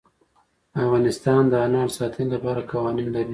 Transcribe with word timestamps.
افغانستان 0.83 1.41
د 1.49 1.53
انار 1.65 1.89
د 1.91 1.95
ساتنې 1.99 2.27
لپاره 2.33 2.67
قوانین 2.71 3.09
لري. 3.15 3.29